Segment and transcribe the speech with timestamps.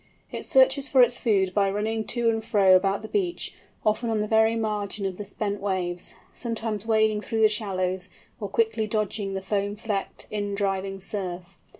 [0.31, 3.53] It searches for its food by running to and fro about the beach,
[3.85, 8.09] often on the very margin of the spent waves, sometimes wading through the shallows,
[8.39, 11.55] or quickly dodging the foam flecked in driving surf.